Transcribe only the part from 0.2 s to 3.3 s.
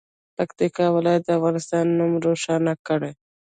پکتیکا ولایت د افغانستان نوم روښانه کړي.